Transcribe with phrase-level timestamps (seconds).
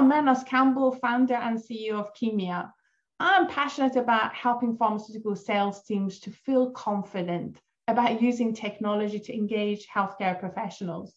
[0.00, 2.72] I'm Mehrnaz Campbell, founder and CEO of Kimia.
[3.20, 9.86] I'm passionate about helping pharmaceutical sales teams to feel confident about using technology to engage
[9.94, 11.14] healthcare professionals.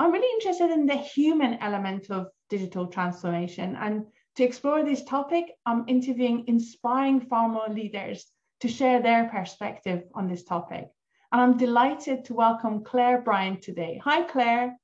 [0.00, 3.76] I'm really interested in the human element of digital transformation.
[3.76, 8.26] And to explore this topic, I'm interviewing inspiring pharma leaders
[8.62, 10.88] to share their perspective on this topic.
[11.30, 14.00] And I'm delighted to welcome Clare Bryant today.
[14.02, 14.76] Hi, Clare.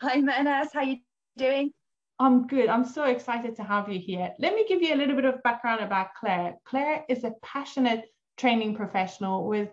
[0.00, 0.70] Hi, Mehrnaz.
[0.72, 0.96] How are you
[1.38, 1.72] doing?
[2.20, 2.68] I'm good.
[2.68, 4.34] I'm so excited to have you here.
[4.38, 6.54] Let me give you a little bit of background about Clare.
[6.66, 8.04] Clare is a passionate
[8.36, 9.70] training professional with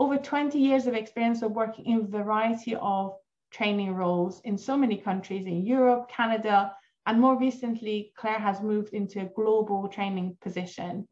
[0.00, 3.12] over 20 years of experience of working in a variety of
[3.52, 6.72] training roles in so many countries in Europe, Canada,
[7.04, 11.06] and more recently, Clare has moved into a global training position.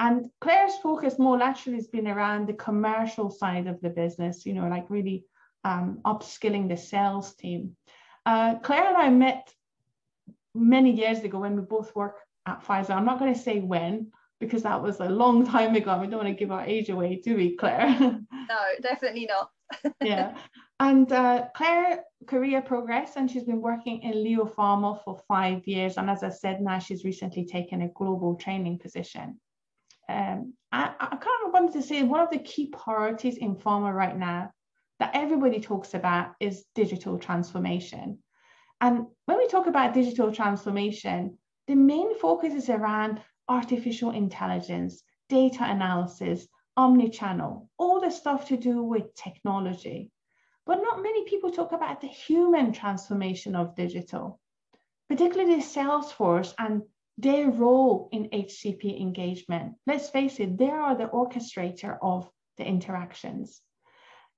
[0.00, 4.54] And Clare's focus more naturally has been around the commercial side of the business, you
[4.54, 5.26] know, like really
[5.62, 7.76] um, upskilling the sales team.
[8.26, 9.48] Uh, Clare and I met
[10.54, 12.90] many years ago when we both worked at Pfizer.
[12.90, 15.98] I'm not going to say when because that was a long time ago.
[15.98, 17.96] We don't want to give our age away, do we, Clare?
[18.00, 19.50] no, definitely not.
[20.02, 20.36] yeah.
[20.80, 25.96] And uh, Clare career progress, and she's been working in Leo Pharma for five years.
[25.96, 29.40] And as I said, now she's recently taken a global training position.
[30.08, 33.94] Um, I, I kind of wanted to say one of the key priorities in pharma
[33.94, 34.50] right now
[34.98, 38.18] that everybody talks about is digital transformation.
[38.82, 41.38] And when we talk about digital transformation,
[41.68, 48.82] the main focus is around artificial intelligence, data analysis, omni-channel, all the stuff to do
[48.82, 50.10] with technology.
[50.66, 54.40] But not many people talk about the human transformation of digital,
[55.08, 56.82] particularly Salesforce and
[57.16, 59.74] their role in HCP engagement.
[59.86, 63.62] Let's face it, they are the orchestrator of the interactions.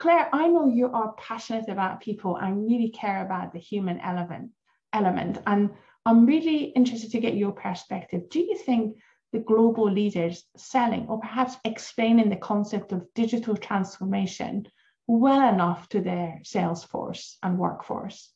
[0.04, 4.50] Clare, I know you are passionate about people and really care about the human element,
[4.92, 5.38] element.
[5.46, 5.70] And
[6.04, 8.28] I'm really interested to get your perspective.
[8.28, 8.98] Do you think
[9.32, 14.66] the global leaders selling or perhaps explaining the concept of digital transformation
[15.06, 18.30] well enough to their sales force and workforce?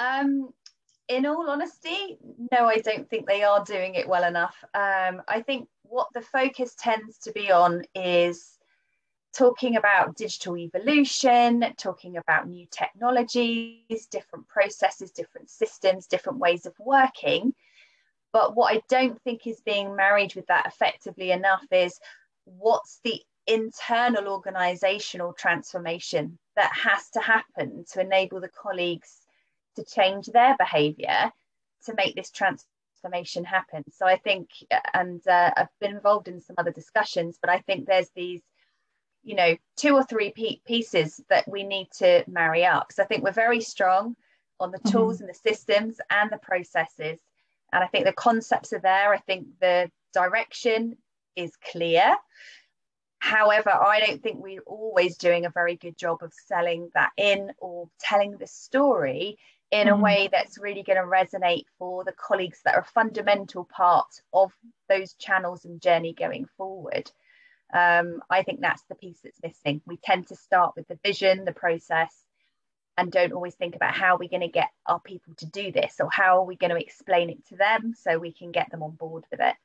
[0.00, 0.48] Um,
[1.06, 2.18] in all honesty,
[2.50, 4.56] no, I don't think they are doing it well enough.
[4.74, 8.58] Um, I think what the focus tends to be on is
[9.32, 16.74] talking about digital evolution, talking about new technologies, different processes, different systems, different ways of
[16.78, 17.54] working.
[18.32, 21.98] But what I don't think is being married with that effectively enough is
[22.44, 29.20] what's the internal organizational transformation that has to happen to enable the colleagues
[29.76, 31.32] to change their behavior
[31.86, 33.82] to make this transformation happen.
[33.90, 34.50] So I think,
[34.94, 38.42] and uh, I've been involved in some other discussions, but I think there's these
[39.22, 40.32] you know two or three
[40.66, 42.88] pieces that we need to marry up.
[42.88, 44.16] Because i think we're very strong
[44.60, 45.24] on the tools mm-hmm.
[45.24, 47.18] and the systems and the processes.
[47.72, 49.12] And i think the concepts are there.
[49.12, 50.96] I think the direction
[51.36, 52.16] is clear.
[53.18, 57.52] However i don't think we're always doing a very good job of selling that in
[57.58, 59.38] or telling the story
[59.70, 60.00] in mm-hmm.
[60.00, 64.08] a way that's really going to resonate for the colleagues that are a fundamental part
[64.32, 64.52] of
[64.88, 67.10] those channels and journey going forward
[67.72, 69.80] um, I think that's the piece that's missing.
[69.86, 72.14] We tend to start with the vision, the process,
[72.98, 75.96] and don't always think about how we're going to get our people to do this
[75.98, 78.82] or how are we going to explain it to them so we can get them
[78.82, 79.56] on board with it.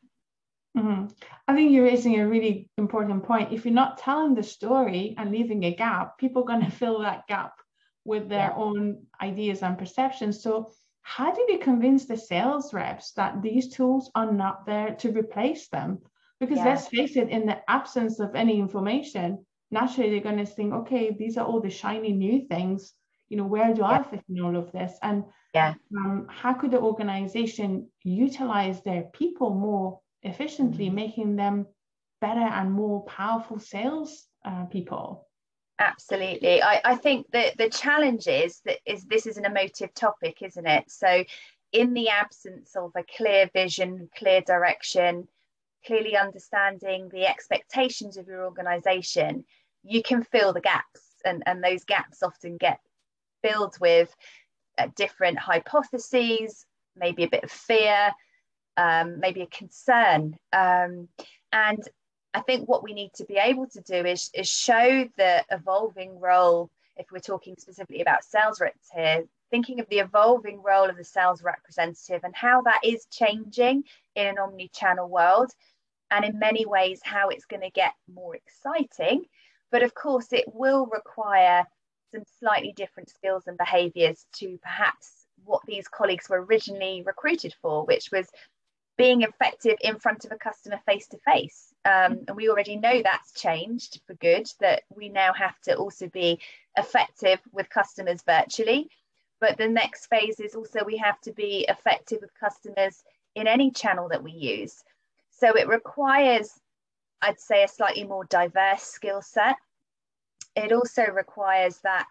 [0.77, 1.05] Mm-hmm.
[1.47, 3.51] I think you're raising a really important point.
[3.51, 7.01] If you're not telling the story and leaving a gap, people are going to fill
[7.01, 7.53] that gap
[8.05, 8.55] with their yeah.
[8.55, 10.41] own ideas and perceptions.
[10.41, 15.11] So, how do we convince the sales reps that these tools are not there to
[15.11, 15.99] replace them?
[16.39, 16.65] Because yeah.
[16.65, 21.15] let's face it, in the absence of any information, naturally they're going to think, okay,
[21.17, 22.93] these are all the shiny new things.
[23.29, 23.87] You know, where do yeah.
[23.87, 24.93] I fit in all of this?
[25.01, 30.95] And yeah, um, how could the organization utilize their people more efficiently, mm-hmm.
[30.95, 31.65] making them
[32.21, 35.27] better and more powerful sales uh, people?
[35.79, 36.61] Absolutely.
[36.61, 40.65] I, I think that the challenge is that is this is an emotive topic, isn't
[40.65, 40.89] it?
[40.89, 41.23] So
[41.71, 45.27] in the absence of a clear vision, clear direction,
[45.87, 49.45] clearly understanding the expectations of your organization,
[49.83, 51.01] you can fill the gaps.
[51.25, 52.79] And, and those gaps often get
[53.41, 54.13] filled with
[54.77, 58.11] uh, different hypotheses, maybe a bit of fear,
[58.75, 60.35] um, maybe a concern.
[60.53, 61.07] Um,
[61.51, 61.81] and
[62.33, 66.19] I think what we need to be able to do is, is show the evolving
[66.19, 70.97] role, if we're talking specifically about sales reps here, thinking of the evolving role of
[70.97, 73.83] the sales representative and how that is changing
[74.15, 75.51] in an omni channel world
[76.11, 79.25] and in many ways how it's going to get more exciting.
[79.71, 81.65] But of course, it will require
[82.13, 85.11] some slightly different skills and behaviors to perhaps
[85.43, 88.27] what these colleagues were originally recruited for, which was
[88.97, 91.73] being effective in front of a customer face to face.
[91.85, 96.39] And we already know that's changed for good, that we now have to also be
[96.77, 98.89] effective with customers virtually.
[99.39, 103.03] But the next phase is also we have to be effective with customers
[103.35, 104.83] in any channel that we use.
[105.39, 106.51] So it requires,
[107.21, 109.57] I'd say, a slightly more diverse skill set.
[110.55, 112.07] It also requires that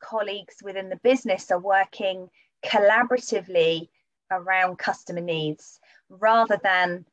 [0.00, 2.28] colleagues within the business are working
[2.64, 3.88] collaboratively
[4.30, 7.04] around customer needs rather than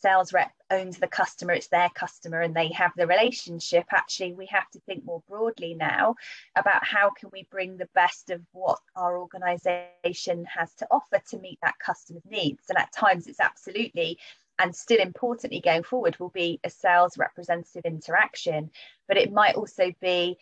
[0.00, 4.46] sales rep owns the customer it's their customer and they have the relationship actually we
[4.46, 6.14] have to think more broadly now
[6.56, 11.38] about how can we bring the best of what our organization has to offer to
[11.38, 14.18] meet that customer's needs and at times it's absolutely
[14.58, 18.70] and still importantly going forward will be a sales representative interaction.
[19.08, 20.38] But it might also be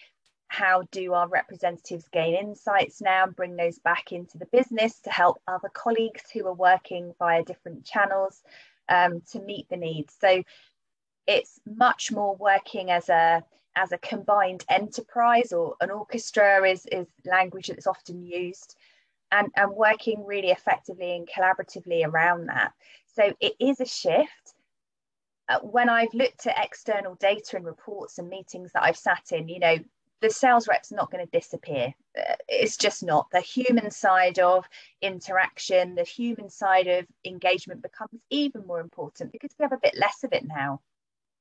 [0.49, 5.11] how do our representatives gain insights now and bring those back into the business to
[5.11, 8.43] help other colleagues who are working via different channels
[8.91, 10.15] um, to meet the needs?
[10.21, 10.43] So
[11.27, 13.43] it's much more working as a
[13.75, 18.77] as a combined enterprise or an orchestra is is language that's often used
[19.31, 22.73] and and working really effectively and collaboratively around that
[23.13, 24.55] so it is a shift
[25.49, 29.49] uh, when I've looked at external data and reports and meetings that I've sat in,
[29.49, 29.77] you know,
[30.21, 31.93] the sales rep's not going to disappear.
[32.17, 33.27] Uh, it's just not.
[33.33, 34.65] The human side of
[35.03, 39.97] interaction, the human side of engagement becomes even more important because we have a bit
[39.99, 40.81] less of it now.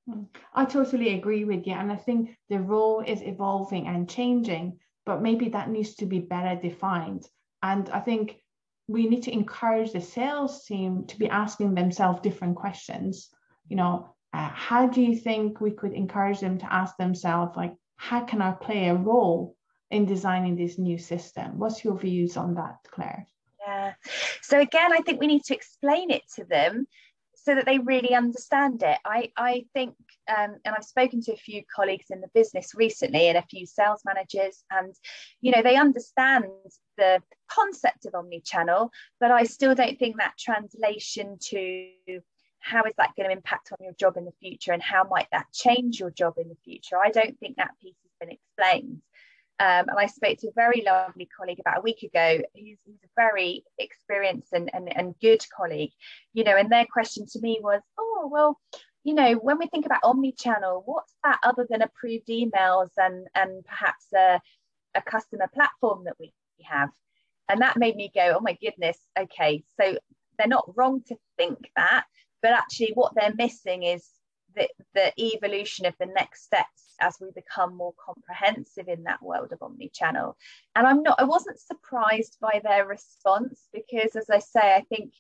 [0.10, 0.24] Hmm.
[0.54, 1.74] I totally agree with you.
[1.74, 6.20] And I think the role is evolving and changing, but maybe that needs to be
[6.20, 7.28] better defined.
[7.62, 8.42] And I think
[8.88, 13.30] we need to encourage the sales team to be asking themselves different questions.
[13.69, 17.74] You know, uh, how do you think we could encourage them to ask themselves, like,
[17.95, 19.56] how can I play a role
[19.92, 21.60] in designing this new system?
[21.60, 23.28] What's your views on that, Clare?
[23.66, 23.94] Yeah.
[24.42, 26.88] So again, I think we need to explain it to them
[27.36, 28.98] so that they really understand it.
[29.06, 29.95] I, I think,
[30.30, 33.66] um, and I've spoken to a few colleagues in the business recently and a few
[33.66, 34.94] sales managers, and
[35.42, 36.46] you know, they understand
[36.98, 41.90] the concept of omni-channel, but I still don't think that translation to
[42.62, 45.28] how is that going to impact on your job in the future and how might
[45.32, 46.98] that change your job in the future?
[46.98, 49.02] I don't think that piece has been explained.
[49.60, 53.08] Um, and I spoke to a very lovely colleague about a week ago who's, a
[53.16, 55.92] very experienced and, and, and good colleague,
[56.34, 58.60] you know, and their question to me was, oh, well,
[59.03, 63.65] you know, when we think about omni-channel, what's that other than approved emails and, and
[63.65, 64.39] perhaps a,
[64.95, 66.33] a customer platform that we
[66.63, 66.89] have?
[67.50, 69.98] And that made me go, oh my goodness, okay, so
[70.38, 72.06] they're not wrong to think that,
[72.42, 74.07] but actually what they're missing is
[74.56, 79.51] the, the evolution of the next steps as we become more comprehensive in that world
[79.51, 80.36] of omni-channel
[80.75, 85.13] and i'm not i wasn't surprised by their response because as i say i think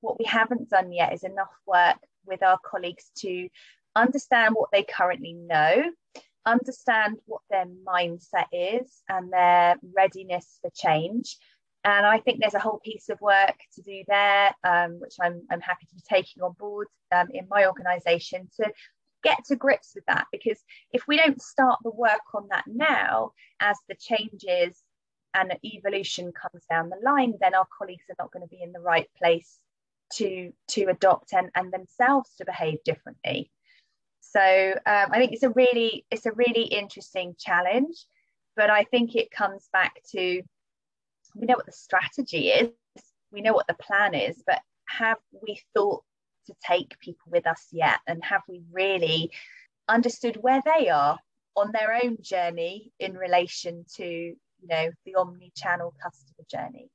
[0.00, 3.48] what we haven't done yet is enough work with our colleagues to
[3.96, 5.84] understand what they currently know
[6.46, 11.36] understand what their mindset is and their readiness for change
[11.84, 15.42] and I think there's a whole piece of work to do there, um, which I'm,
[15.50, 18.70] I'm happy to be taking on board um, in my organisation to
[19.22, 20.26] get to grips with that.
[20.30, 20.58] Because
[20.92, 24.82] if we don't start the work on that now, as the changes
[25.32, 28.72] and evolution comes down the line, then our colleagues are not going to be in
[28.72, 29.58] the right place
[30.14, 33.50] to to adopt and, and themselves to behave differently.
[34.20, 37.96] So um, I think it's a really it's a really interesting challenge,
[38.56, 40.42] but I think it comes back to
[41.34, 42.70] we know what the strategy is,
[43.32, 46.02] we know what the plan is, but have we thought
[46.46, 48.00] to take people with us yet?
[48.06, 49.30] And have we really
[49.88, 51.18] understood where they are
[51.56, 56.90] on their own journey in relation to, you know, the omni-channel customer journey?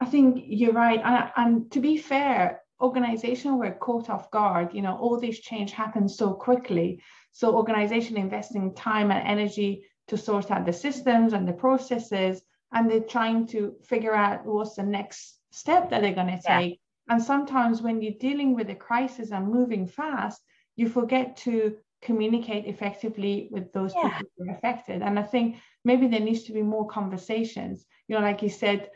[0.00, 1.00] I think you're right.
[1.04, 4.72] And, and to be fair, organization were caught off guard.
[4.72, 7.02] You know, all this change happened so quickly.
[7.32, 12.42] So organization investing time and energy to sort out the systems and the processes
[12.72, 16.80] and they're trying to figure out what's the next step that they're going to take.
[17.08, 17.14] Yeah.
[17.14, 20.40] And sometimes when you're dealing with a crisis and moving fast,
[20.76, 24.08] you forget to communicate effectively with those yeah.
[24.10, 25.02] people who are affected.
[25.02, 27.84] And I think maybe there needs to be more conversations.
[28.06, 28.90] You know, like you said,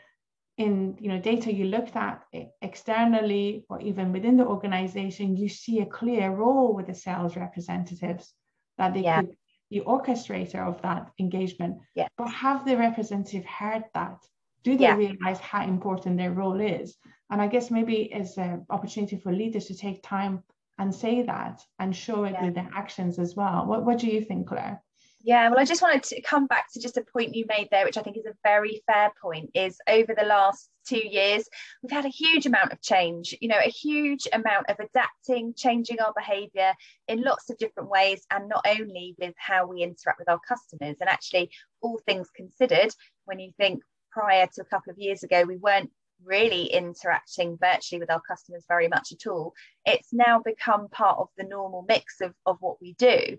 [0.57, 2.23] in you know data you looked at
[2.61, 8.33] externally or even within the organization, you see a clear role with the sales representatives
[8.77, 9.21] that they yeah.
[9.21, 9.35] could
[9.71, 11.77] the orchestrator of that engagement.
[11.95, 12.07] Yeah.
[12.17, 14.17] But have the representative heard that?
[14.63, 14.95] Do they yeah.
[14.95, 16.95] realize how important their role is?
[17.29, 20.43] And I guess maybe it's an opportunity for leaders to take time
[20.77, 22.45] and say that and show it yeah.
[22.45, 23.65] with their actions as well.
[23.65, 24.81] What, what do you think, Clare?
[25.25, 27.83] Yeah, well, I just wanted to come back to just a point you made there,
[27.83, 29.49] which I think is a very fair point.
[29.55, 31.49] Is over the last two years,
[31.81, 35.99] we've had a huge amount of change, you know, a huge amount of adapting, changing
[35.99, 36.73] our behavior
[37.07, 40.97] in lots of different ways, and not only with how we interact with our customers.
[40.99, 41.49] And actually,
[41.81, 45.89] all things considered, when you think prior to a couple of years ago, we weren't
[46.23, 49.53] really interacting virtually with our customers very much at all.
[49.85, 53.37] It's now become part of the normal mix of, of what we do.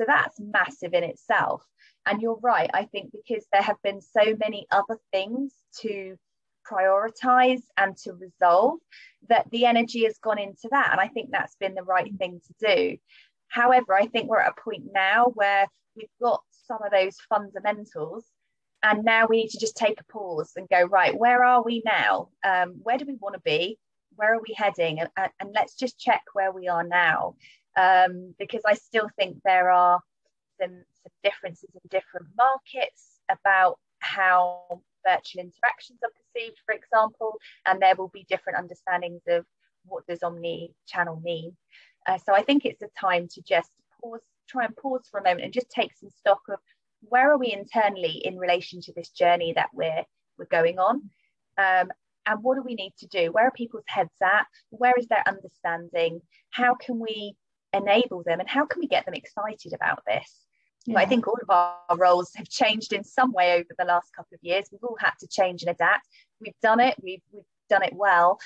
[0.00, 1.62] So that's massive in itself.
[2.06, 5.52] And you're right, I think because there have been so many other things
[5.82, 6.16] to
[6.70, 8.78] prioritize and to resolve
[9.28, 10.88] that the energy has gone into that.
[10.92, 12.96] And I think that's been the right thing to do.
[13.48, 18.24] However, I think we're at a point now where we've got some of those fundamentals
[18.82, 21.82] and now we need to just take a pause and go right where are we
[21.84, 23.76] now um, where do we want to be
[24.16, 27.34] where are we heading and, and, let's just check where we are now
[27.76, 30.00] um, because I still think there are
[30.60, 37.80] some, some differences in different markets about how virtual interactions are perceived, for example, and
[37.80, 39.44] there will be different understandings of
[39.86, 41.56] what does omni-channel mean.
[42.06, 43.70] Uh, so I think it's a time to just
[44.02, 46.58] pause, try and pause for a moment and just take some stock of
[47.02, 50.04] where are we internally in relation to this journey that we're
[50.38, 51.10] we're going on,
[51.58, 51.90] um,
[52.26, 53.32] and what do we need to do?
[53.32, 54.46] Where are people's heads at?
[54.70, 56.20] Where is their understanding?
[56.50, 57.36] How can we
[57.72, 60.44] enable them and how can we get them excited about this
[60.86, 60.98] yeah.
[60.98, 64.34] I think all of our roles have changed in some way over the last couple
[64.34, 64.66] of years.
[64.72, 66.08] We've all had to change and adapt.
[66.40, 68.38] We've done it, we've, we've done it well.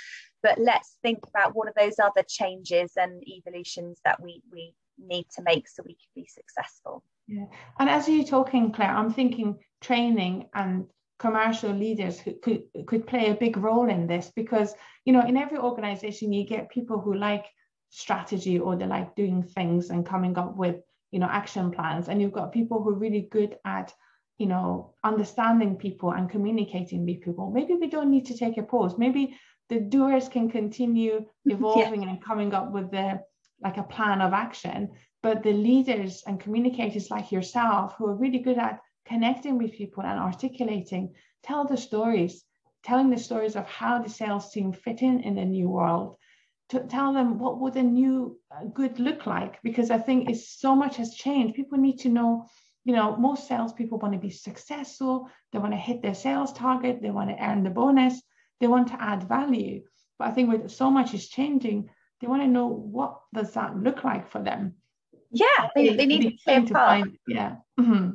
[0.42, 5.26] But let's think about what are those other changes and evolutions that we, we need
[5.36, 7.02] to make so we can be successful.
[7.28, 7.46] Yeah.
[7.78, 10.86] And as you're talking, Clare, I'm thinking training and
[11.18, 15.36] commercial leaders who could, could play a big role in this because, you know, in
[15.36, 17.46] every organization, you get people who like
[17.94, 20.76] strategy or they're like doing things and coming up with
[21.12, 22.08] you know action plans.
[22.08, 23.94] And you've got people who are really good at
[24.36, 27.52] you know understanding people and communicating with people.
[27.52, 28.98] Maybe we don't need to take a pause.
[28.98, 32.08] Maybe the doers can continue evolving yeah.
[32.10, 33.20] and coming up with the
[33.62, 34.90] like a plan of action.
[35.22, 40.02] But the leaders and communicators like yourself who are really good at connecting with people
[40.02, 42.44] and articulating tell the stories
[42.84, 46.16] telling the stories of how the sales team fit in in the new world
[46.70, 50.60] to tell them what would a new uh, good look like because I think it's
[50.60, 51.54] so much has changed.
[51.54, 52.46] People need to know,
[52.84, 57.00] you know, most salespeople want to be successful, they want to hit their sales target,
[57.02, 58.20] they want to earn the bonus,
[58.60, 59.82] they want to add value.
[60.18, 61.90] But I think with so much is changing,
[62.20, 64.74] they want to know what does that look like for them.
[65.30, 66.72] Yeah, they, they need a clear path.
[66.72, 67.56] Find, yeah.
[67.78, 68.10] Mm-hmm.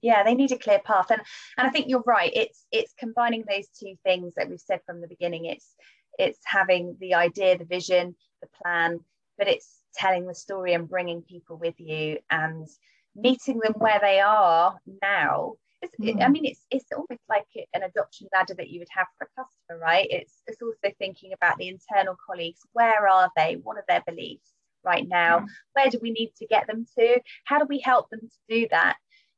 [0.00, 1.20] Yeah, they need a clear path, and
[1.58, 2.30] and I think you're right.
[2.34, 5.46] It's it's combining those two things that we've said from the beginning.
[5.46, 5.74] It's
[6.18, 9.00] it's having the idea, the vision, the plan,
[9.38, 12.68] but it's telling the story and bringing people with you and
[13.14, 15.54] meeting them where they are now.
[16.00, 16.22] Mm.
[16.22, 19.42] I mean, it's it's almost like an adoption ladder that you would have for a
[19.42, 20.06] customer, right?
[20.10, 22.60] It's it's also thinking about the internal colleagues.
[22.72, 23.58] Where are they?
[23.62, 24.50] What are their beliefs
[24.84, 25.40] right now?
[25.40, 25.46] Mm.
[25.74, 27.20] Where do we need to get them to?
[27.44, 28.96] How do we help them to do that?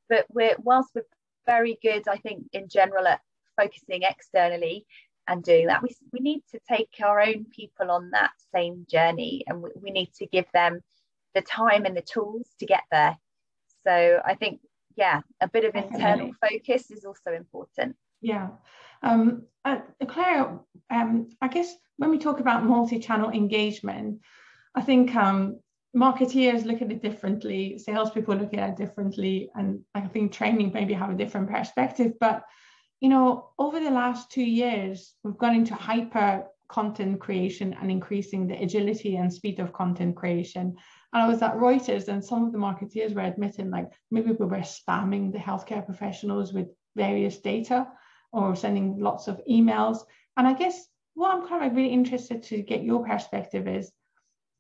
[0.09, 1.03] But we're whilst we're
[1.47, 3.21] very good, I think, in general at
[3.61, 4.87] focusing externally,
[5.29, 5.83] and doing that.
[5.83, 9.91] We, we need to take our own people on that same journey and we, we
[9.91, 10.81] need to give them
[11.35, 13.17] the time and the tools to get there.
[13.87, 14.61] So I think,
[14.97, 17.95] yeah, a bit of internal focus is also important.
[18.21, 18.49] Yeah.
[19.03, 20.59] Um, uh, Clare,
[20.91, 24.21] um, I guess when we talk about multi-channel engagement,
[24.75, 25.61] I think um,
[25.97, 30.95] marketeers look at it differently, salespeople look at it differently, and I think training maybe
[30.95, 32.15] have a different perspective.
[32.19, 32.43] But
[33.01, 38.47] you know, over the last two years, we've gone into hyper content creation and increasing
[38.47, 40.77] the agility and speed of content creation.
[41.13, 44.47] And I was at Reuters, and some of the marketeers were admitting, like, maybe we
[44.47, 47.87] were spamming the healthcare professionals with various data
[48.33, 49.99] or sending lots of emails.
[50.37, 53.91] And I guess what I'm kind of really interested to get your perspective is,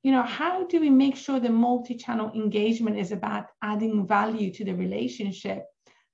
[0.02, 4.64] you know, how do we make sure the multi-channel engagement is about adding value to
[4.64, 5.64] the relationship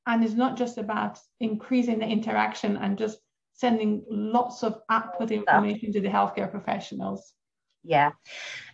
[0.07, 3.19] and it's not just about increasing the interaction and just
[3.55, 7.33] sending lots of output information to the healthcare professionals.
[7.83, 8.13] Yeah.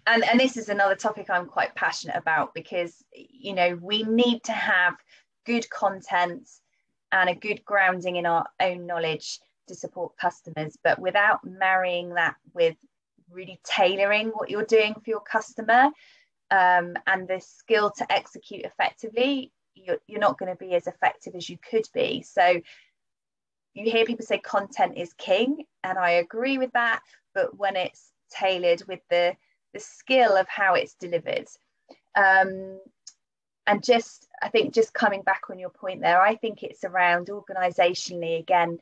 [0.07, 4.43] And and this is another topic i'm quite passionate about because you know we need
[4.45, 4.95] to have
[5.45, 6.49] good content
[7.13, 10.77] and a good grounding in our own knowledge to support customers.
[10.83, 12.77] But without marrying that with
[13.31, 15.91] really tailoring what you're doing for your customer
[16.51, 19.53] um, and the skill to execute effectively
[19.85, 22.23] you're, you're not going to be as effective as you could be.
[22.23, 22.61] So
[23.75, 27.01] you hear people say content is king, and I agree with that.
[27.35, 29.37] But when it's tailored with the
[29.73, 31.47] the skill of how it's delivered,
[32.17, 32.81] um,
[33.71, 37.29] and just i think just coming back on your point there i think it's around
[37.29, 38.79] organizationally again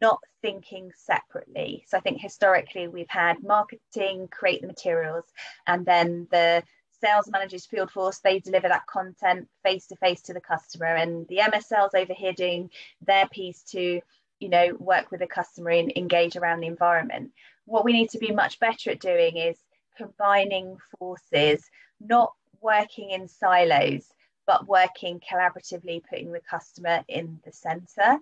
[0.00, 5.24] not thinking separately so i think historically we've had marketing create the materials
[5.66, 6.62] and then the
[7.02, 10.86] sales managers field force they deliver that content face to face to the customer.
[10.86, 12.70] And the msls over here doing
[13.06, 14.00] their piece to
[14.40, 17.32] you know work with the customer and engage around the environment.
[17.64, 19.58] What we need to be much better at doing is
[19.96, 21.68] combining forces
[22.00, 24.06] not working in silos
[24.46, 28.18] but working collaboratively putting the customer in the center.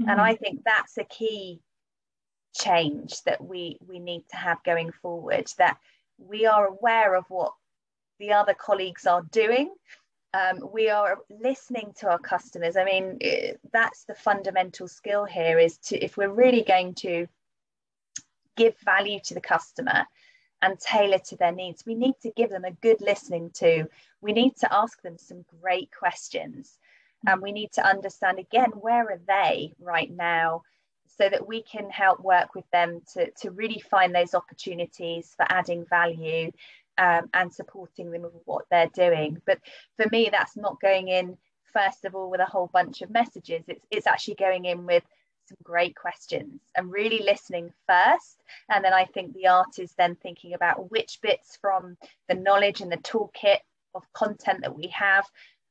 [0.00, 0.08] Mm-hmm.
[0.08, 1.60] and i think that's a key
[2.54, 5.76] change that we we need to have going forward that
[6.18, 7.52] we are aware of what
[8.20, 9.72] the other colleagues are doing
[10.32, 12.76] um, we are listening to our customers.
[12.76, 17.26] I mean, it, that's the fundamental skill here is to, if we're really going to
[18.56, 20.04] give value to the customer
[20.62, 23.86] and tailor to their needs, we need to give them a good listening to.
[24.20, 26.78] We need to ask them some great questions.
[27.26, 30.62] And we need to understand again, where are they right now?
[31.18, 35.44] So that we can help work with them to, to really find those opportunities for
[35.50, 36.50] adding value
[36.98, 39.40] um, and supporting them with what they're doing.
[39.46, 39.58] But
[39.96, 41.36] for me, that's not going in
[41.72, 43.64] first of all with a whole bunch of messages.
[43.68, 45.04] It's it's actually going in with
[45.48, 48.40] some great questions and really listening first.
[48.68, 51.96] And then I think the art is then thinking about which bits from
[52.28, 53.58] the knowledge and the toolkit
[53.94, 55.26] of content that we have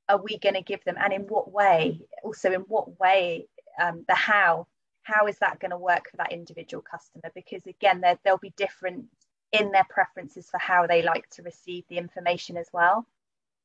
[0.10, 3.46] are we going to give them and in what way also in what way
[3.82, 4.68] um, the how
[5.04, 8.54] how is that going to work for that individual customer because again there, there'll be
[8.58, 9.06] different
[9.52, 13.06] in their preferences for how they like to receive the information as well.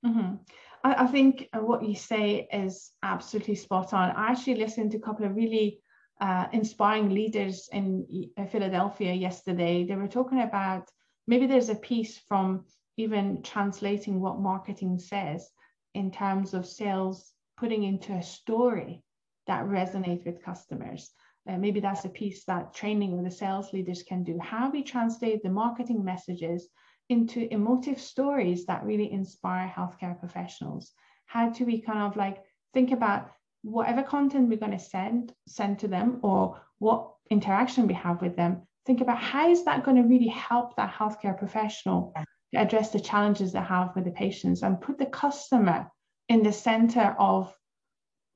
[0.05, 0.37] Mm-hmm.
[0.83, 4.11] I, I, think what you say is absolutely spot on.
[4.11, 5.81] I actually listened to a couple of really
[6.21, 9.85] uh, inspiring leaders in uh, Philadelphia yesterday.
[9.85, 10.91] They were talking about
[11.27, 12.65] maybe there's a piece from
[12.97, 15.51] even translating what marketing says
[15.95, 19.03] in terms of sales, putting into a story
[19.47, 21.11] that resonates with customers.
[21.49, 24.39] Uh, maybe that's a piece that training or the sales leaders can do.
[24.39, 26.69] How we translate the marketing messages
[27.11, 30.93] into emotive stories that really inspire healthcare professionals.
[31.27, 33.31] How do we kind of like think about
[33.63, 38.37] whatever content we're going to send send to them or what interaction we have with
[38.37, 42.13] them think about how is that going to really help that healthcare professional
[42.53, 45.91] to address the challenges they have with the patients and put the customer
[46.29, 47.57] in the center of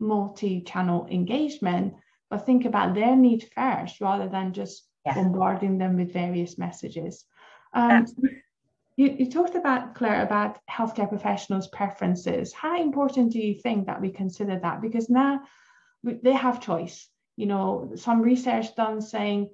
[0.01, 1.95] multi-channel engagement
[2.31, 5.15] but think about their need first rather than just yeah.
[5.15, 7.25] bombarding them with various messages.
[7.73, 8.07] Um,
[8.97, 12.53] you, you talked about, Clare, about healthcare professionals' preferences.
[12.53, 14.83] How important do you think that we consider that?
[14.83, 15.43] Because now
[16.03, 17.09] they have choice.
[17.37, 19.51] You know, some research done saying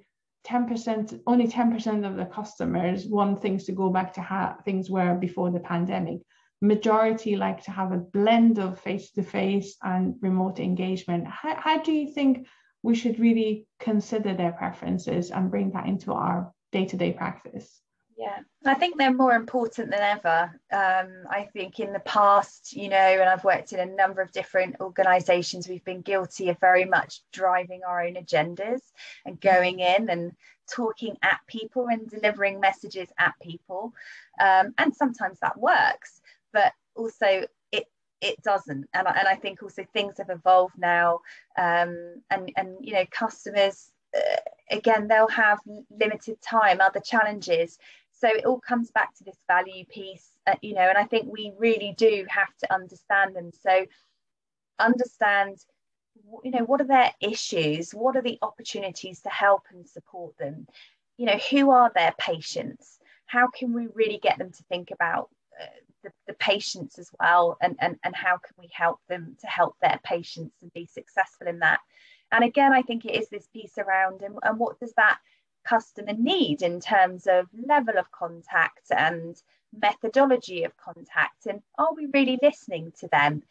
[0.47, 5.15] 10%, only 10% of the customers want things to go back to how things were
[5.15, 6.21] before the pandemic.
[6.61, 11.27] Majority like to have a blend of face to face and remote engagement.
[11.27, 12.47] How, how do you think
[12.85, 17.81] we should really consider their preferences and bring that into our day-to-day practice.
[18.15, 20.39] Yeah i think they're more important than ever
[20.71, 24.31] um, i think in the past you know and i've worked in a number of
[24.31, 28.81] different organizations we've been guilty of very much driving our own agendas
[29.25, 30.31] and going in and
[30.71, 33.93] talking at people and delivering messages at people
[34.39, 36.21] um, and sometimes that works
[36.53, 37.45] but also
[38.21, 38.87] it doesn't.
[38.93, 41.19] And I, and I think also things have evolved now
[41.57, 44.37] um, and and you know customers uh,
[44.71, 47.77] again they'll have limited time other challenges.
[48.11, 51.31] So it all comes back to this value piece uh, you know and I think
[51.31, 53.51] we really do have to understand them.
[53.51, 53.85] So
[54.79, 55.57] understand
[56.43, 57.91] you know what are their issues?
[57.91, 60.67] What are the opportunities to help and support them?
[61.17, 62.99] You know who are their patients?
[63.25, 65.65] How can we really get them to think about uh,
[66.05, 69.75] the, the patients as well and, and, and how can we help them to help
[69.81, 71.79] their patients and be successful in that.
[72.31, 75.19] And again i think it is this piece around and, and what does that
[75.67, 79.35] customer need in terms of level of contact and
[79.77, 83.43] methodology of contact and are we really listening to them?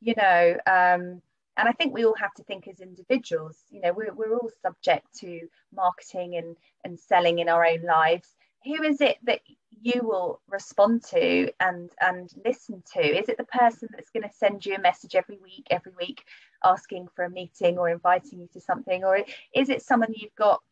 [0.00, 1.22] You know um,
[1.56, 4.50] and i think we all have to think as individuals you know we're, we're all
[4.62, 5.40] subject to
[5.74, 8.35] marketing and and selling in our own lives
[8.66, 9.40] who is it that
[9.80, 13.00] you will respond to and and listen to?
[13.00, 16.24] Is it the person that's going to send you a message every week every week
[16.64, 19.04] asking for a meeting or inviting you to something?
[19.04, 19.24] Or
[19.54, 20.62] is it someone you've got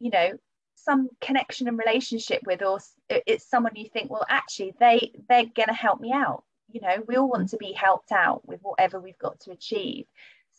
[0.00, 0.32] you know
[0.74, 2.78] some connection and relationship with or
[3.08, 6.44] it's someone you think well actually they they're going to help me out.
[6.70, 10.06] You know we all want to be helped out with whatever we've got to achieve.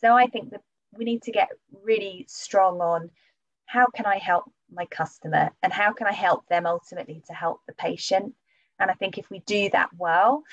[0.00, 0.62] So i think that
[0.96, 1.48] we need to get
[1.82, 3.10] really strong on
[3.66, 7.60] how can i help my customer and how can I help them ultimately to help
[7.66, 8.34] the patient.
[8.78, 10.44] And I think if we do that well,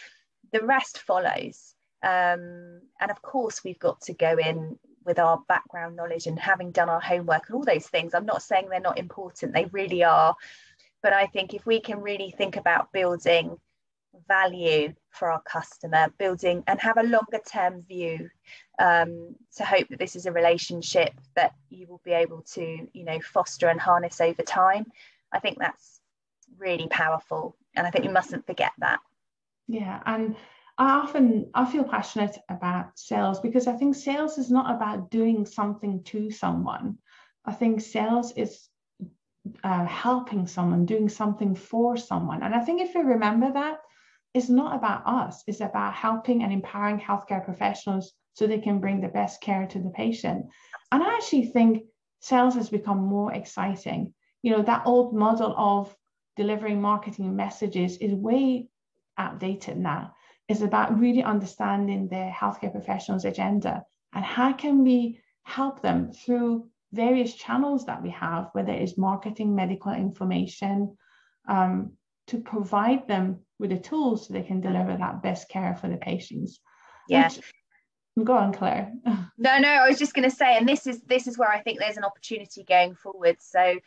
[0.52, 1.76] the rest follows.
[2.02, 6.72] Um, and of course, we've got to go in with our background knowledge and having
[6.72, 8.14] done our homework and all those things.
[8.14, 10.36] I'm not saying they're not important, they really are.
[11.04, 13.58] But I think if we can really think about building
[14.28, 18.30] value for our customer, building and have a longer term view
[18.80, 23.06] um, to hope that this is a relationship that you will be able to, you
[23.06, 24.86] know, foster and harness over time.
[25.32, 26.02] I think that's
[26.58, 27.56] really powerful.
[27.76, 29.00] And I think we mustn't forget that.
[29.68, 30.02] Yeah.
[30.06, 30.36] And
[30.78, 35.46] I often I feel passionate about sales because I think sales is not about doing
[35.46, 36.98] something to someone.
[37.46, 38.68] I think sales is
[39.64, 42.44] uh, helping someone, doing something for someone.
[42.44, 43.78] And I think if we remember that,
[44.36, 49.00] it's not about us, it's about helping and empowering healthcare professionals so they can bring
[49.00, 50.46] the best care to the patient.
[50.92, 51.84] And I actually think
[52.20, 54.14] sales has become more exciting.
[54.44, 55.96] You know, that old model of
[56.36, 58.68] delivering marketing messages is way
[59.18, 60.14] outdated now.
[60.50, 66.68] It's about really understanding the healthcare professionals' agenda and how can we help them through
[66.92, 70.98] various channels that we have, whether it's marketing, medical information,
[71.48, 71.94] um,
[72.28, 75.98] to provide them with the tools so they can deliver that best care for the
[75.98, 76.60] patients.
[77.08, 77.30] Yeah.
[78.22, 78.94] Go on, Clare.
[79.38, 81.62] no, no, I was just going to say, and this is this is where I
[81.62, 83.38] think there's an opportunity going forward.
[83.40, 83.80] So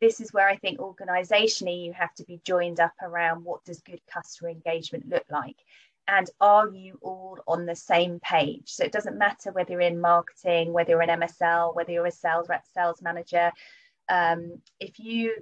[0.00, 3.80] this is where I think organizationally you have to be joined up around what does
[3.80, 5.56] good customer engagement look like
[6.08, 10.00] and are you all on the same page so it doesn't matter whether you're in
[10.00, 13.52] marketing whether you're an msl whether you're a sales rep sales manager
[14.08, 15.34] um, if you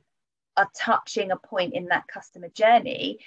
[0.57, 3.19] are touching a point in that customer journey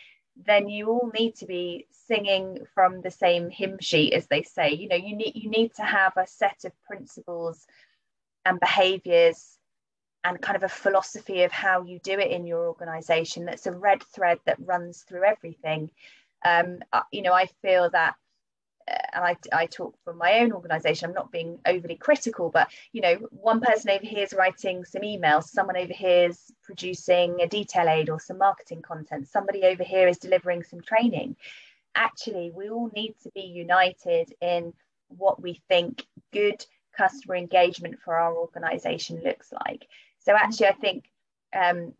[0.45, 4.71] then you all need to be singing from the same hymn sheet as they say.
[4.73, 7.65] You know you need you need to have a set of principles
[8.45, 9.57] and behaviors
[10.23, 13.71] and kind of a philosophy of how you do it in your organization that's a
[13.71, 15.91] red thread that runs through everything.
[16.45, 16.79] Um,
[17.11, 18.15] you know i feel that
[19.13, 23.01] and I, I talk from my own organization i'm not being overly critical but you
[23.01, 27.47] know one person over here is writing some emails someone over here is producing a
[27.47, 31.35] detail aid or some marketing content somebody over here is delivering some training.
[31.95, 34.73] Actually we all need to be united in
[35.07, 36.63] what we think good
[36.95, 39.87] customer engagement for our organization looks like.
[40.19, 41.05] So actually i think
[41.55, 41.93] um,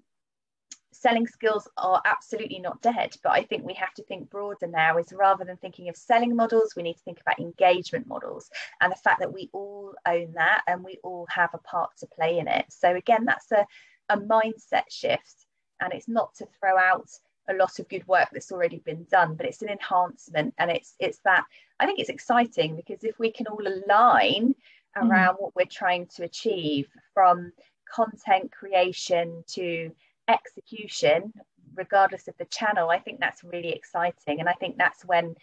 [0.91, 4.97] selling skills are absolutely not dead but i think we have to think broader now
[4.97, 8.49] is rather than thinking of selling models we need to think about engagement models
[8.82, 12.08] and the fact that we all own that and we all have a part to
[12.08, 13.65] play in it so again that's a,
[14.10, 15.45] a mindset shift
[15.80, 17.10] and it's not to throw out
[17.49, 20.95] a lot of good work that's already been done but it's an enhancement and it's
[20.99, 21.43] it's that
[21.80, 24.56] i think it's exciting because if we can all align
[24.97, 25.10] mm-hmm.
[25.10, 25.41] around mm.
[25.41, 27.52] what we're trying to achieve from
[27.91, 29.91] content creation to
[30.30, 31.34] execution
[31.76, 34.39] regardless of the channel i think that's really exciting.
[34.39, 35.36] And i think that's when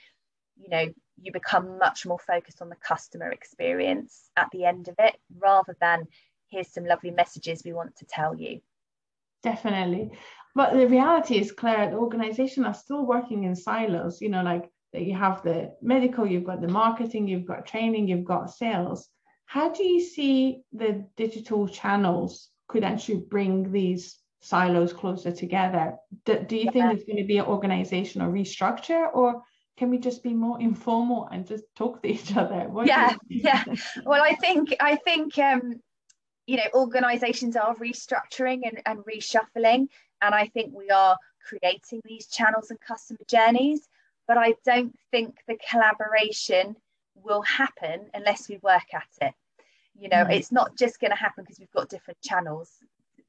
[0.56, 0.86] you know
[1.20, 5.76] you become much more focused on the customer experience at the end of it rather
[5.80, 6.06] than
[6.50, 8.60] here's some lovely messages we want to tell you.
[9.42, 10.12] Definitely.
[10.54, 14.70] But the reality is clare the organization are still working in silos you know like
[14.92, 19.08] that you have the medical you've got the marketing you've got training you've got sales.
[19.46, 25.96] How do you see the digital channels could actually bring these silos closer together.
[26.24, 26.70] Do, do you yeah.
[26.70, 29.42] think there's going to be an organizational restructure or
[29.76, 32.60] can we just be more informal and just talk to each other?
[32.68, 33.64] What yeah, yeah.
[34.04, 35.80] Well, I think I think um,
[36.46, 39.88] you know organizations are restructuring and, and reshuffling,
[40.22, 43.86] and I think we are creating these channels and customer journeys.
[44.26, 46.76] But I don't think the collaboration
[47.14, 49.34] will happen unless we work at it.
[49.98, 50.32] You know, mm.
[50.32, 52.70] it's not just going to happen because we've got different channels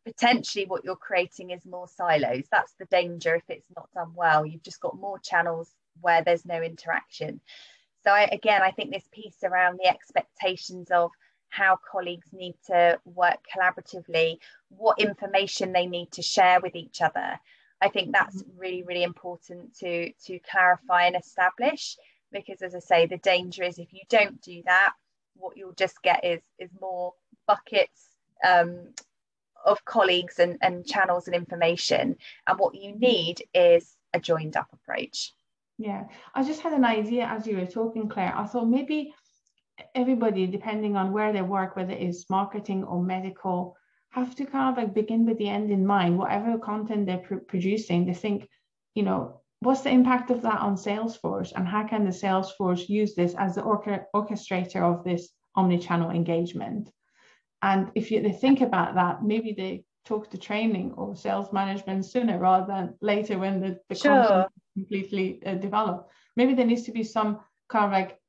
[0.07, 2.45] potentially what you're creating is more silos.
[2.49, 4.45] That's the danger if it's not done well.
[4.45, 7.41] You've just got more channels where there's no interaction.
[8.05, 11.11] So I, again, I think this piece around the expectations of
[11.49, 14.37] how colleagues need to work collaboratively,
[14.69, 17.37] what information they need to share with each other.
[17.81, 18.57] I think that's mm-hmm.
[18.57, 21.97] really, really important to, to clarify and establish
[22.31, 24.93] because as I say, the danger is if you don't do that,
[25.35, 27.13] what you'll just get is, is more
[27.45, 28.07] buckets
[28.45, 28.93] um,
[29.67, 32.15] of colleagues and, and channels and information.
[32.47, 35.33] And what you need is a joined up approach.
[35.77, 38.33] Yeah, I just had an idea as you were talking, Clare.
[38.35, 39.13] I thought maybe
[39.93, 43.77] everybody, depending on where they work, whether it's marketing or medical,
[44.09, 46.17] have to kind of like begin with the end in mind.
[46.17, 48.49] Whatever content they're pr- producing, they think,
[48.95, 53.13] you know, what's the impact of that on Salesforce, and how can the Salesforce use
[53.13, 56.89] this as the orchestrator of this omni-channel engagement?
[57.61, 62.05] And if you, they think about that, maybe they talk to training or sales management
[62.05, 64.47] sooner rather than later when the, the sure.
[64.73, 66.09] completely uh, developed.
[66.35, 67.39] Maybe there needs to be some
[67.69, 68.19] kind of like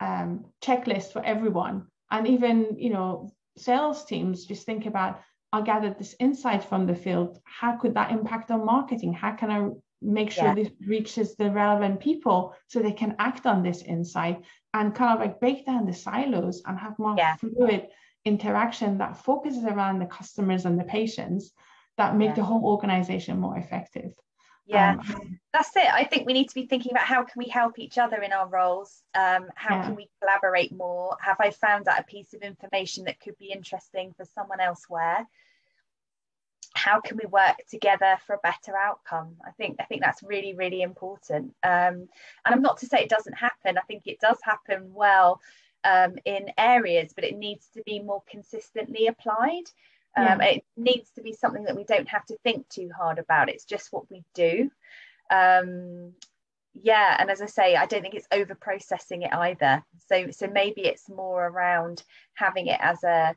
[0.00, 1.86] um, checklist for everyone.
[2.10, 5.20] And even, you know, sales teams just think about,
[5.52, 7.38] I gathered this insight from the field.
[7.44, 9.12] How could that impact on marketing?
[9.12, 9.68] How can I
[10.00, 10.54] make sure yeah.
[10.54, 14.42] this reaches the relevant people so they can act on this insight
[14.74, 17.36] and kind of like break down the silos and have more yeah.
[17.36, 17.88] fluid
[18.24, 21.52] interaction that focuses around the customers and the patients
[21.96, 22.34] that make yeah.
[22.34, 24.14] the whole organization more effective.
[24.66, 24.96] Yeah.
[25.14, 25.92] Um, that's it.
[25.92, 28.32] I think we need to be thinking about how can we help each other in
[28.32, 29.02] our roles?
[29.14, 29.86] Um, how yeah.
[29.86, 31.16] can we collaborate more?
[31.20, 35.26] Have i found out a piece of information that could be interesting for someone elsewhere?
[36.74, 39.36] How can we work together for a better outcome?
[39.46, 41.54] I think i think that's really really important.
[41.62, 42.08] Um,
[42.44, 43.76] and i'm not to say it doesn't happen.
[43.76, 45.40] I think it does happen well
[45.84, 49.64] um, in areas but it needs to be more consistently applied.
[50.16, 50.44] Um, yeah.
[50.44, 53.48] it needs to be something that we don't have to think too hard about.
[53.48, 54.70] It's just what we do.
[55.30, 56.12] Um,
[56.82, 59.84] yeah and as i say i don't think it's over processing it either.
[60.08, 62.02] So so maybe it's more around
[62.34, 63.34] having it as a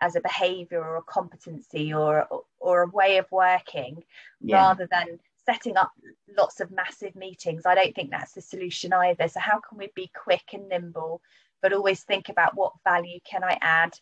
[0.00, 2.26] as a behavior or a competency or
[2.60, 4.02] or a way of working
[4.40, 4.56] yeah.
[4.56, 5.92] rather than setting up
[6.36, 7.66] lots of massive meetings.
[7.66, 9.28] I don't think that's the solution either.
[9.28, 11.20] So how can we be quick and nimble
[11.62, 13.98] but always think about what value can i add?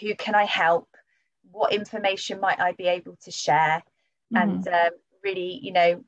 [0.00, 0.88] Who can i help?
[1.50, 3.82] What information might i be able to share?
[4.34, 4.50] Mm-hmm.
[4.50, 4.90] and um,
[5.22, 6.02] really you know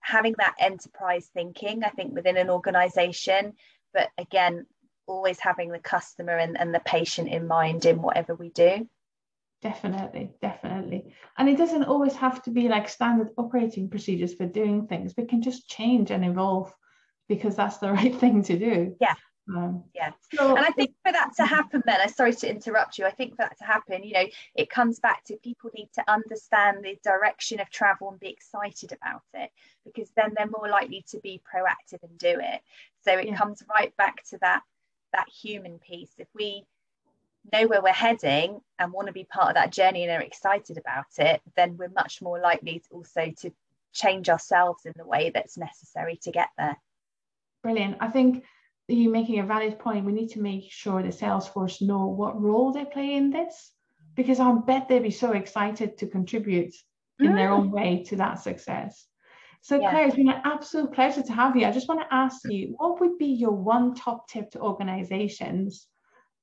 [0.00, 3.52] having that enterprise thinking i think within an organization
[3.94, 4.66] but again
[5.06, 8.88] always having the customer and, and the patient in mind in whatever we do.
[9.60, 11.12] Definitely definitely.
[11.36, 15.14] And it doesn't always have to be like standard operating procedures for doing things.
[15.16, 16.72] We can just change and evolve
[17.28, 18.96] because that's the right thing to do.
[19.00, 19.14] Yeah
[19.48, 20.12] um, yeah.
[20.32, 23.10] so, and i think for that to happen then i'm sorry to interrupt you i
[23.10, 24.24] think for that to happen you know
[24.54, 28.92] it comes back to people need to understand the direction of travel and be excited
[28.92, 29.50] about it
[29.84, 32.60] because then they're more likely to be proactive and do it.
[33.04, 33.36] So it yeah.
[33.36, 34.62] comes right back to that
[35.12, 36.12] that human piece.
[36.18, 36.64] If we
[37.52, 40.78] know where we're heading and want to be part of that journey and are excited
[40.78, 43.50] about it then we're much more likely to also to
[43.92, 46.76] change ourselves in the way that's necessary to get there.
[47.62, 47.96] Brilliant.
[48.00, 48.44] I think
[48.96, 52.40] you're making a valid point we need to make sure the sales force know what
[52.40, 53.72] role they play in this
[54.14, 56.74] because i bet they'd be so excited to contribute
[57.20, 57.36] in mm.
[57.36, 59.06] their own way to that success
[59.64, 59.90] so, yeah.
[59.90, 61.64] Clare, it's been an absolute pleasure to have you.
[61.66, 65.86] I just want to ask you what would be your one top tip to organizations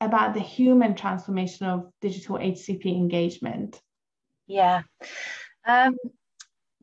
[0.01, 3.81] about the human transformation of digital HCP engagement?
[4.47, 4.83] Yeah.
[5.67, 5.97] Um,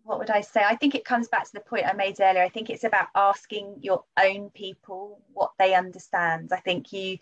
[0.06, 0.62] what would I say?
[0.64, 2.42] I think it comes back to the point I made earlier.
[2.42, 6.50] I think it's about asking your own people what they understand.
[6.52, 7.18] I think you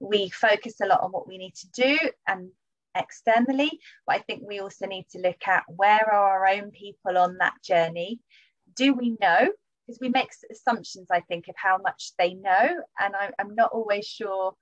[0.00, 2.50] we focus a lot on what we need to do and
[2.94, 3.70] externally,
[4.06, 7.38] but I think we also need to look at where are our own people on
[7.38, 8.20] that journey
[8.76, 9.50] do we know?
[9.86, 13.70] Because we make assumptions, I think, of how much they know, and I, I'm not
[13.72, 14.54] always sure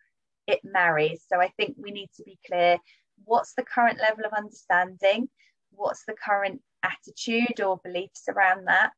[0.46, 1.24] it marries.
[1.30, 2.78] So I think we need to be clear
[3.24, 5.28] what's the current level of understanding,
[5.70, 8.90] what's the current attitude or beliefs around that,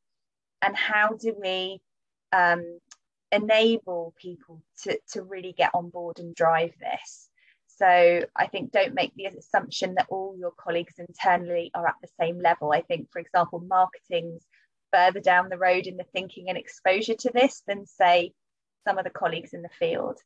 [0.63, 1.81] and how do we
[2.33, 2.81] um,
[3.33, 7.29] enable people to, to really get on board and drive this.
[7.69, 12.09] So I think don't make the assumption that all your colleagues internally are at the
[12.19, 12.73] same level.
[12.73, 14.47] I think, for example, marketing's
[14.93, 18.33] further down the road in the thinking and exposure to this than say
[18.87, 20.19] some of the colleagues in the field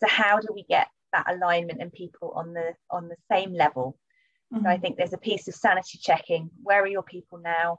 [0.00, 3.96] so how do we get that alignment and people on the on the same level
[4.52, 4.62] mm-hmm.
[4.62, 4.82] so i mm-hmm.
[4.82, 7.78] think there's a piece of sanity checking where are your people now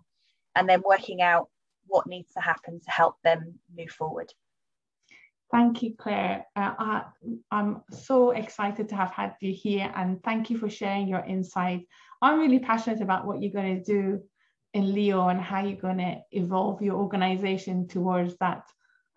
[0.56, 1.50] and then working out
[1.88, 4.32] what needs to happen to help them move forward
[5.52, 6.46] Thank you, Clare.
[6.56, 7.04] Uh, I,
[7.50, 11.88] I'm so excited to have had you here and thank you for sharing your insight.
[12.22, 14.22] I'm really passionate about what you're going to do
[14.74, 18.64] in Leo and how you're going to evolve your organization towards that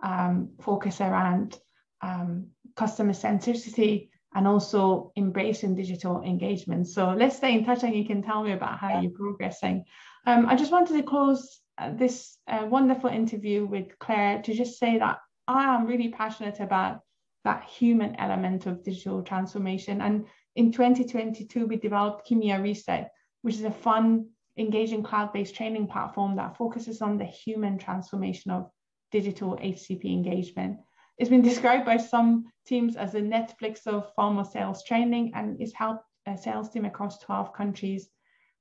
[0.03, 1.59] um, focus around
[2.01, 6.89] um, customer centricity and also embracing digital engagement.
[6.89, 9.85] So let's stay in touch and you can tell me about how you're progressing.
[10.27, 14.79] Um, I just wanted to close uh, this uh, wonderful interview with Clare to just
[14.79, 15.19] say that
[15.49, 17.01] I am really passionate about
[17.45, 20.01] that human element of digital transformation.
[20.01, 23.11] And in 2022, we developed Kimia Reset,
[23.43, 28.71] which is a fun engaging cloud-based training platform that focuses on the human transformation of
[29.11, 30.79] digital HCP engagement.
[31.19, 35.73] It's been described by some teams as a Netflix of pharma sales training and it's
[35.73, 38.09] helped a sales team across 12 countries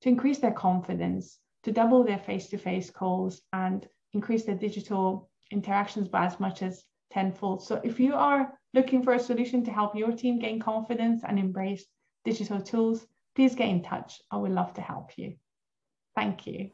[0.01, 6.25] to increase their confidence, to double their face-to-face calls and increase their digital interactions by
[6.25, 7.63] as much as tenfold.
[7.63, 11.37] So if you are looking for a solution to help your team gain confidence and
[11.37, 11.85] embrace
[12.25, 14.21] digital tools, please get in touch.
[14.31, 15.35] I would love to help you.
[16.15, 16.71] Thank you.